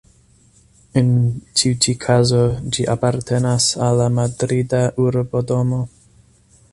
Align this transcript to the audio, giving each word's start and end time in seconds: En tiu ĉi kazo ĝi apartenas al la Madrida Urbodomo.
En 1.01 1.11
tiu 1.59 1.75
ĉi 1.85 1.93
kazo 2.05 2.41
ĝi 2.77 2.87
apartenas 2.95 3.69
al 3.89 3.95
la 4.03 4.11
Madrida 4.17 4.83
Urbodomo. 5.07 5.83